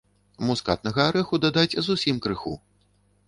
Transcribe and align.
Мускатнага 0.45 1.03
арэху 1.11 1.39
дадаць 1.45 1.77
зусім 1.89 2.15
крыху. 2.27 2.55